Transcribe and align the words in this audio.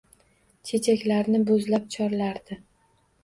Chechaklarni 0.69 1.41
boʻzlab 1.51 1.85
chorlardi. 1.97 2.57